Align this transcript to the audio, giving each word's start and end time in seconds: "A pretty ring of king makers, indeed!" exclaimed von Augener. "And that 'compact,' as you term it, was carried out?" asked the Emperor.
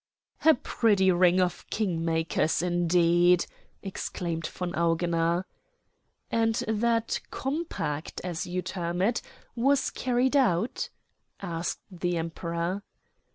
"A 0.43 0.55
pretty 0.55 1.11
ring 1.11 1.39
of 1.39 1.63
king 1.69 2.03
makers, 2.03 2.63
indeed!" 2.63 3.45
exclaimed 3.83 4.47
von 4.47 4.71
Augener. 4.73 5.43
"And 6.31 6.55
that 6.67 7.19
'compact,' 7.29 8.19
as 8.23 8.47
you 8.47 8.63
term 8.63 9.03
it, 9.03 9.21
was 9.55 9.91
carried 9.91 10.35
out?" 10.35 10.89
asked 11.39 11.81
the 11.91 12.17
Emperor. 12.17 12.81